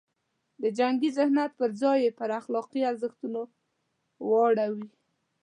د 0.61 0.63
جنګي 0.77 1.09
ذهنیت 1.17 1.51
پر 1.59 1.69
ځای 1.81 1.97
یې 2.05 2.11
پر 2.19 2.29
اخلاقي 2.39 2.81
ارزښتونو 2.89 3.41
واړوي. 4.27 4.89